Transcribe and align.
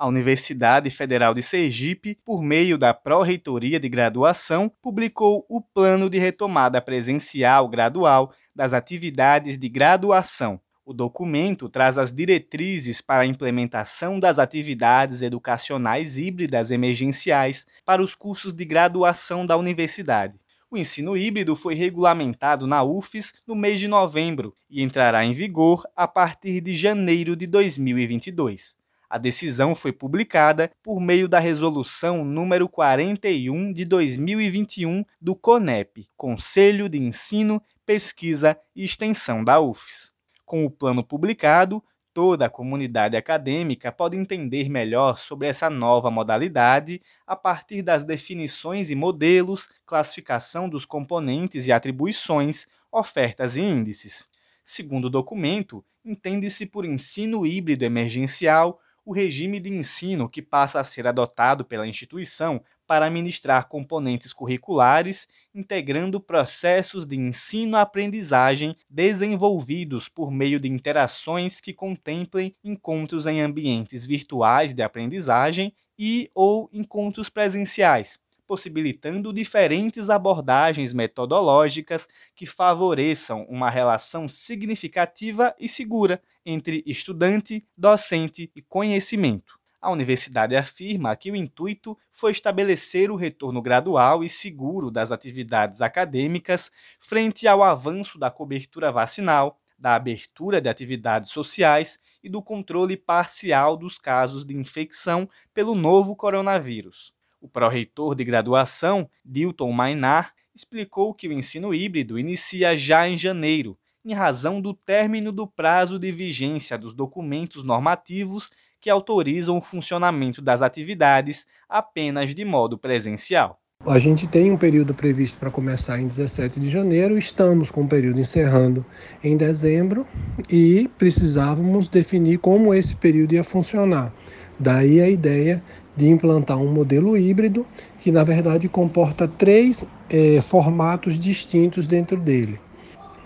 A 0.00 0.06
Universidade 0.06 0.88
Federal 0.88 1.34
de 1.34 1.42
Sergipe, 1.42 2.18
por 2.24 2.42
meio 2.42 2.78
da 2.78 2.94
Pró-Reitoria 2.94 3.78
de 3.78 3.86
Graduação, 3.86 4.72
publicou 4.80 5.44
o 5.46 5.60
Plano 5.60 6.08
de 6.08 6.16
Retomada 6.18 6.80
Presencial 6.80 7.68
Gradual 7.68 8.32
das 8.56 8.72
Atividades 8.72 9.58
de 9.58 9.68
Graduação. 9.68 10.58
O 10.86 10.94
documento 10.94 11.68
traz 11.68 11.98
as 11.98 12.14
diretrizes 12.14 13.02
para 13.02 13.24
a 13.24 13.26
implementação 13.26 14.18
das 14.18 14.38
atividades 14.38 15.20
educacionais 15.20 16.16
híbridas 16.16 16.70
emergenciais 16.70 17.66
para 17.84 18.02
os 18.02 18.14
cursos 18.14 18.54
de 18.54 18.64
graduação 18.64 19.44
da 19.44 19.58
universidade. 19.58 20.38
O 20.70 20.78
ensino 20.78 21.14
híbrido 21.14 21.54
foi 21.54 21.74
regulamentado 21.74 22.66
na 22.66 22.82
UFES 22.82 23.34
no 23.46 23.54
mês 23.54 23.78
de 23.78 23.86
novembro 23.86 24.56
e 24.70 24.82
entrará 24.82 25.26
em 25.26 25.34
vigor 25.34 25.86
a 25.94 26.08
partir 26.08 26.62
de 26.62 26.74
janeiro 26.74 27.36
de 27.36 27.46
2022. 27.46 28.79
A 29.10 29.18
decisão 29.18 29.74
foi 29.74 29.90
publicada 29.90 30.70
por 30.80 31.00
meio 31.00 31.28
da 31.28 31.40
resolução 31.40 32.24
número 32.24 32.68
41 32.68 33.72
de 33.72 33.84
2021 33.84 35.04
do 35.20 35.34
CONEP, 35.34 36.08
Conselho 36.16 36.88
de 36.88 36.98
Ensino, 36.98 37.60
Pesquisa 37.84 38.56
e 38.74 38.84
Extensão 38.84 39.42
da 39.42 39.58
UFES. 39.58 40.12
Com 40.46 40.64
o 40.64 40.70
plano 40.70 41.02
publicado, 41.02 41.82
toda 42.14 42.46
a 42.46 42.48
comunidade 42.48 43.16
acadêmica 43.16 43.90
pode 43.90 44.16
entender 44.16 44.68
melhor 44.68 45.18
sobre 45.18 45.48
essa 45.48 45.68
nova 45.68 46.08
modalidade 46.08 47.02
a 47.26 47.34
partir 47.34 47.82
das 47.82 48.04
definições 48.04 48.90
e 48.90 48.94
modelos, 48.94 49.68
classificação 49.84 50.68
dos 50.68 50.84
componentes 50.84 51.66
e 51.66 51.72
atribuições, 51.72 52.68
ofertas 52.92 53.56
e 53.56 53.60
índices. 53.60 54.28
Segundo 54.62 55.06
o 55.06 55.10
documento, 55.10 55.84
entende-se 56.04 56.64
por 56.64 56.84
ensino 56.84 57.44
híbrido 57.44 57.84
emergencial 57.84 58.78
o 59.04 59.12
regime 59.12 59.60
de 59.60 59.70
ensino 59.70 60.28
que 60.28 60.42
passa 60.42 60.80
a 60.80 60.84
ser 60.84 61.06
adotado 61.06 61.64
pela 61.64 61.86
instituição 61.86 62.62
para 62.86 63.08
ministrar 63.08 63.68
componentes 63.68 64.32
curriculares, 64.32 65.28
integrando 65.54 66.20
processos 66.20 67.06
de 67.06 67.16
ensino-aprendizagem 67.16 68.76
desenvolvidos 68.88 70.08
por 70.08 70.30
meio 70.30 70.58
de 70.58 70.68
interações 70.68 71.60
que 71.60 71.72
contemplem 71.72 72.54
encontros 72.64 73.26
em 73.26 73.40
ambientes 73.40 74.04
virtuais 74.04 74.74
de 74.74 74.82
aprendizagem 74.82 75.72
e 75.96 76.30
ou 76.34 76.68
encontros 76.72 77.28
presenciais, 77.28 78.18
possibilitando 78.50 79.32
diferentes 79.32 80.10
abordagens 80.10 80.92
metodológicas 80.92 82.08
que 82.34 82.46
favoreçam 82.46 83.46
uma 83.48 83.70
relação 83.70 84.28
significativa 84.28 85.54
e 85.56 85.68
segura 85.68 86.20
entre 86.44 86.82
estudante, 86.84 87.64
docente 87.76 88.50
e 88.56 88.60
conhecimento. 88.60 89.56
A 89.80 89.92
universidade 89.92 90.56
afirma 90.56 91.14
que 91.14 91.30
o 91.30 91.36
intuito 91.36 91.96
foi 92.10 92.32
estabelecer 92.32 93.08
o 93.08 93.14
retorno 93.14 93.62
gradual 93.62 94.24
e 94.24 94.28
seguro 94.28 94.90
das 94.90 95.12
atividades 95.12 95.80
acadêmicas 95.80 96.72
frente 96.98 97.46
ao 97.46 97.62
avanço 97.62 98.18
da 98.18 98.32
cobertura 98.32 98.90
vacinal, 98.90 99.60
da 99.78 99.94
abertura 99.94 100.60
de 100.60 100.68
atividades 100.68 101.30
sociais 101.30 102.00
e 102.20 102.28
do 102.28 102.42
controle 102.42 102.96
parcial 102.96 103.76
dos 103.76 103.96
casos 103.96 104.44
de 104.44 104.56
infecção 104.56 105.30
pelo 105.54 105.76
novo 105.76 106.16
coronavírus. 106.16 107.14
O 107.40 107.48
pró-reitor 107.48 108.14
de 108.14 108.22
graduação, 108.22 109.08
Dilton 109.24 109.72
Mainar, 109.72 110.34
explicou 110.54 111.14
que 111.14 111.26
o 111.26 111.32
ensino 111.32 111.72
híbrido 111.72 112.18
inicia 112.18 112.76
já 112.76 113.08
em 113.08 113.16
janeiro, 113.16 113.78
em 114.04 114.12
razão 114.12 114.60
do 114.60 114.74
término 114.74 115.32
do 115.32 115.46
prazo 115.46 115.98
de 115.98 116.12
vigência 116.12 116.76
dos 116.76 116.92
documentos 116.92 117.64
normativos 117.64 118.50
que 118.78 118.90
autorizam 118.90 119.56
o 119.56 119.62
funcionamento 119.62 120.42
das 120.42 120.60
atividades 120.60 121.46
apenas 121.66 122.34
de 122.34 122.44
modo 122.44 122.76
presencial. 122.76 123.58
A 123.86 123.98
gente 123.98 124.26
tem 124.26 124.50
um 124.50 124.58
período 124.58 124.92
previsto 124.92 125.38
para 125.38 125.50
começar 125.50 125.98
em 125.98 126.06
17 126.06 126.60
de 126.60 126.68
janeiro, 126.68 127.16
estamos 127.16 127.70
com 127.70 127.84
o 127.84 127.88
período 127.88 128.20
encerrando 128.20 128.84
em 129.24 129.38
dezembro 129.38 130.06
e 130.50 130.90
precisávamos 130.98 131.88
definir 131.88 132.38
como 132.38 132.74
esse 132.74 132.94
período 132.94 133.32
ia 133.32 133.42
funcionar. 133.42 134.12
Daí 134.58 135.00
a 135.00 135.08
ideia 135.08 135.64
de 136.00 136.08
implantar 136.08 136.56
um 136.56 136.72
modelo 136.72 137.14
híbrido 137.14 137.66
que, 137.98 138.10
na 138.10 138.24
verdade, 138.24 138.70
comporta 138.70 139.28
três 139.28 139.84
é, 140.08 140.40
formatos 140.40 141.18
distintos 141.18 141.86
dentro 141.86 142.16
dele. 142.16 142.58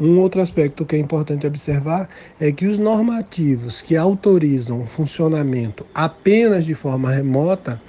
Um 0.00 0.18
outro 0.18 0.40
aspecto 0.40 0.84
que 0.84 0.96
é 0.96 0.98
importante 0.98 1.46
observar 1.46 2.08
é 2.40 2.50
que 2.50 2.66
os 2.66 2.76
normativos 2.76 3.80
que 3.80 3.96
autorizam 3.96 4.82
o 4.82 4.86
funcionamento 4.86 5.86
apenas 5.94 6.64
de 6.64 6.74
forma 6.74 7.12
remota 7.12 7.80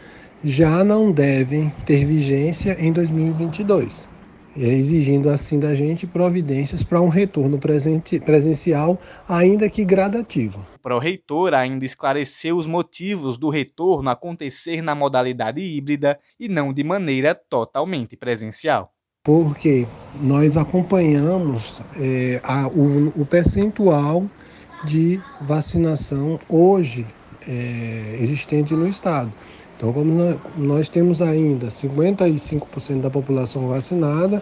já 0.43 0.83
não 0.83 1.11
devem 1.11 1.73
ter 1.83 2.05
vigência 2.05 2.77
em 2.79 2.93
2022, 2.93 4.07
exigindo 4.55 5.29
assim 5.29 5.59
da 5.59 5.75
gente 5.75 6.07
providências 6.07 6.83
para 6.83 7.01
um 7.01 7.09
retorno 7.09 7.59
presencial, 7.59 8.99
ainda 9.27 9.69
que 9.69 9.83
gradativo. 9.83 10.65
O 10.75 10.79
pró-reitor 10.79 11.53
ainda 11.53 11.85
esclareceu 11.85 12.57
os 12.57 12.65
motivos 12.65 13.37
do 13.37 13.49
retorno 13.49 14.09
acontecer 14.09 14.81
na 14.81 14.95
modalidade 14.95 15.61
híbrida 15.61 16.19
e 16.39 16.47
não 16.47 16.71
de 16.71 16.83
maneira 16.83 17.35
totalmente 17.35 18.15
presencial 18.15 18.91
porque 19.25 19.87
nós 20.21 20.55
acompanhamos 20.55 21.81
é, 21.99 22.39
a, 22.43 22.67
o, 22.67 23.07
o, 23.19 23.25
percentual 23.25 24.23
de 24.83 25.19
vacinação 25.41 26.39
hoje 26.47 27.07
é, 27.47 28.19
existente 28.21 28.75
no 28.75 28.87
estado. 28.87 29.33
Então, 29.77 29.91
como 29.91 30.39
nós, 30.57 30.87
temos 30.87 31.21
ainda 31.21 31.67
55% 31.67 33.01
da 33.01 33.09
população 33.09 33.67
vacinada 33.67 34.41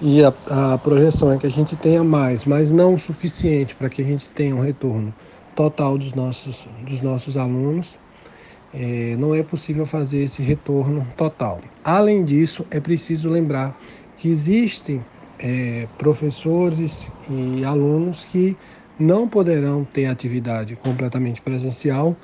e 0.00 0.22
a, 0.24 0.32
a 0.48 0.78
projeção 0.78 1.30
é 1.30 1.36
que 1.36 1.46
a 1.46 1.50
gente 1.50 1.76
tenha 1.76 2.02
mais, 2.02 2.46
mas 2.46 2.72
não 2.72 2.94
o 2.94 2.98
suficiente 2.98 3.74
para 3.74 3.90
que 3.90 4.00
a 4.00 4.04
gente 4.04 4.28
tenha 4.30 4.56
um 4.56 4.60
retorno 4.60 5.12
total 5.54 5.98
dos 5.98 6.14
nossos, 6.14 6.66
dos 6.88 7.02
nossos 7.02 7.36
alunos, 7.36 7.98
é, 8.72 9.16
não 9.18 9.34
é 9.34 9.42
possível 9.42 9.84
fazer 9.84 10.22
esse 10.22 10.42
retorno 10.42 11.06
total. 11.16 11.60
Além 11.84 12.24
disso, 12.24 12.64
é 12.70 12.80
preciso 12.80 13.28
lembrar 13.28 13.78
que 14.16 14.28
existem 14.28 15.04
é, 15.38 15.86
professores 15.98 17.12
e 17.28 17.64
alunos 17.64 18.24
que 18.24 18.56
não 18.98 19.28
poderão 19.28 19.84
ter 19.84 20.06
atividade 20.06 20.76
completamente 20.76 21.40
presencial 21.40 22.16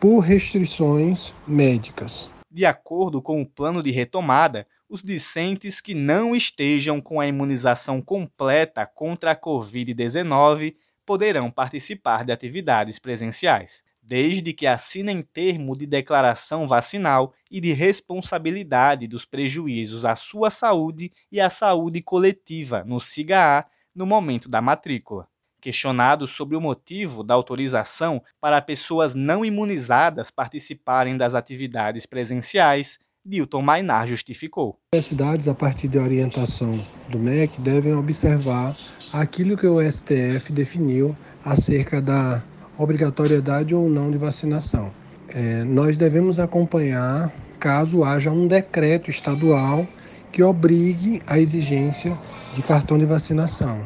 por 0.00 0.20
restrições 0.20 1.32
médicas. 1.46 2.30
De 2.50 2.64
acordo 2.64 3.20
com 3.20 3.42
o 3.42 3.46
plano 3.46 3.82
de 3.82 3.90
retomada, 3.90 4.66
os 4.88 5.02
discentes 5.02 5.80
que 5.80 5.94
não 5.94 6.34
estejam 6.34 7.00
com 7.00 7.20
a 7.20 7.26
imunização 7.26 8.00
completa 8.00 8.86
contra 8.86 9.32
a 9.32 9.36
Covid-19 9.36 10.76
poderão 11.04 11.50
participar 11.50 12.24
de 12.24 12.32
atividades 12.32 12.98
presenciais 12.98 13.82
desde 14.08 14.54
que 14.54 14.66
assinem 14.66 15.20
termo 15.20 15.76
de 15.76 15.86
declaração 15.86 16.66
vacinal 16.66 17.34
e 17.50 17.60
de 17.60 17.74
responsabilidade 17.74 19.06
dos 19.06 19.26
prejuízos 19.26 20.02
à 20.06 20.16
sua 20.16 20.48
saúde 20.48 21.12
e 21.30 21.38
à 21.38 21.50
saúde 21.50 22.00
coletiva 22.00 22.82
no 22.84 22.98
SIGA-A 23.00 23.66
no 23.94 24.06
momento 24.06 24.48
da 24.48 24.62
matrícula. 24.62 25.28
Questionado 25.60 26.26
sobre 26.26 26.56
o 26.56 26.60
motivo 26.60 27.22
da 27.22 27.34
autorização 27.34 28.22
para 28.40 28.62
pessoas 28.62 29.14
não 29.14 29.44
imunizadas 29.44 30.30
participarem 30.30 31.16
das 31.16 31.34
atividades 31.34 32.06
presenciais, 32.06 33.00
Dilton 33.24 33.60
Mainar 33.60 34.06
justificou. 34.06 34.78
As 34.94 35.04
cidades, 35.04 35.48
a 35.48 35.54
partir 35.54 35.88
da 35.88 36.00
orientação 36.00 36.84
do 37.08 37.18
MEC, 37.18 37.60
devem 37.60 37.94
observar 37.94 38.76
aquilo 39.12 39.56
que 39.56 39.66
o 39.66 39.80
STF 39.82 40.52
definiu 40.52 41.16
acerca 41.44 42.00
da 42.00 42.42
obrigatoriedade 42.78 43.74
ou 43.74 43.88
não 43.88 44.10
de 44.10 44.16
vacinação. 44.16 44.92
É, 45.28 45.64
nós 45.64 45.96
devemos 45.96 46.38
acompanhar 46.38 47.32
caso 47.58 48.04
haja 48.04 48.30
um 48.30 48.46
decreto 48.46 49.10
estadual 49.10 49.86
que 50.32 50.42
obrigue 50.42 51.20
a 51.26 51.38
exigência 51.38 52.16
de 52.54 52.62
cartão 52.62 52.96
de 52.96 53.04
vacinação. 53.04 53.82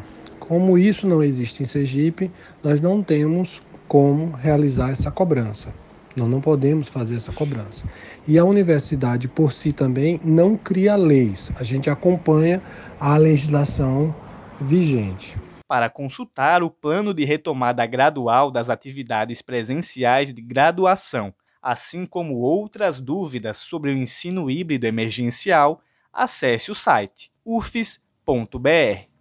Como 0.52 0.76
isso 0.76 1.06
não 1.08 1.22
existe 1.22 1.62
em 1.62 1.66
Sergipe, 1.66 2.30
nós 2.62 2.78
não 2.78 3.02
temos 3.02 3.58
como 3.88 4.32
realizar 4.36 4.90
essa 4.90 5.10
cobrança. 5.10 5.74
Nós 6.14 6.28
não 6.28 6.42
podemos 6.42 6.88
fazer 6.88 7.16
essa 7.16 7.32
cobrança. 7.32 7.88
E 8.28 8.38
a 8.38 8.44
universidade, 8.44 9.28
por 9.28 9.54
si 9.54 9.72
também, 9.72 10.20
não 10.22 10.54
cria 10.54 10.94
leis. 10.94 11.50
A 11.56 11.64
gente 11.64 11.88
acompanha 11.88 12.62
a 13.00 13.16
legislação 13.16 14.14
vigente 14.60 15.38
para 15.66 15.88
consultar 15.88 16.62
o 16.62 16.68
plano 16.68 17.14
de 17.14 17.24
retomada 17.24 17.86
gradual 17.86 18.50
das 18.50 18.68
atividades 18.68 19.40
presenciais 19.40 20.34
de 20.34 20.42
graduação, 20.42 21.32
assim 21.62 22.04
como 22.04 22.36
outras 22.36 23.00
dúvidas 23.00 23.56
sobre 23.56 23.90
o 23.90 23.96
ensino 23.96 24.50
híbrido 24.50 24.86
emergencial, 24.86 25.80
acesse 26.12 26.70
o 26.70 26.74
site 26.74 27.32
ufes.br. 27.42 29.11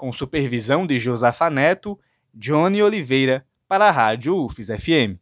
Com 0.00 0.14
supervisão 0.14 0.86
de 0.86 0.98
Josafa 0.98 1.50
Neto, 1.50 2.00
Johnny 2.32 2.82
Oliveira, 2.82 3.44
para 3.68 3.86
a 3.86 3.90
Rádio 3.90 4.34
UFES 4.34 4.68
FM. 4.68 5.20